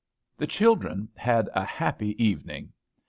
[0.35, 2.73] The children had a happy evening.